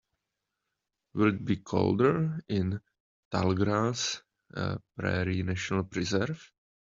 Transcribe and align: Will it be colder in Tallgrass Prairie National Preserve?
Will 1.13 1.27
it 1.27 1.45
be 1.45 1.57
colder 1.57 2.39
in 2.49 2.81
Tallgrass 3.31 4.23
Prairie 4.97 5.43
National 5.43 5.83
Preserve? 5.83 6.51